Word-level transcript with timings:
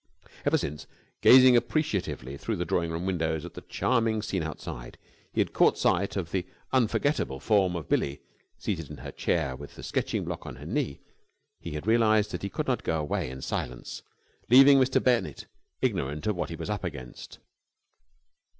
Ever 0.45 0.57
since, 0.57 0.87
gazing 1.21 1.55
appreciatively 1.55 2.35
through 2.35 2.55
the 2.55 2.65
drawing 2.65 2.89
room 2.89 3.05
windows 3.05 3.45
at 3.45 3.53
the 3.53 3.61
charming 3.61 4.23
scene 4.23 4.41
outside, 4.41 4.97
he 5.31 5.41
had 5.41 5.53
caught 5.53 5.77
sight 5.77 6.15
of 6.17 6.31
the 6.31 6.47
unforgettable 6.73 7.39
form 7.39 7.75
of 7.75 7.87
Billie, 7.87 8.23
seated 8.57 8.89
in 8.89 8.97
her 8.97 9.11
chair 9.11 9.55
with 9.55 9.75
the 9.75 9.83
sketching 9.83 10.25
block 10.25 10.43
on 10.47 10.55
her 10.55 10.65
knee, 10.65 11.01
he 11.59 11.73
had 11.73 11.85
realised 11.85 12.31
that 12.31 12.41
he 12.41 12.49
could 12.49 12.65
not 12.65 12.81
go 12.81 12.99
away 12.99 13.29
in 13.29 13.43
silence, 13.43 14.01
leaving 14.49 14.79
Mr. 14.79 14.99
Bennett 15.03 15.45
ignorant 15.83 16.25
of 16.25 16.35
what 16.35 16.49
he 16.49 16.55
was 16.55 16.71
up 16.71 16.83
against. 16.83 17.37